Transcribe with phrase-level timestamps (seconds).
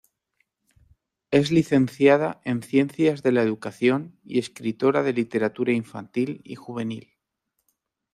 [1.29, 7.19] Es licenciada en Ciencias de la Educación y escritora de literatura infantil y juvenil.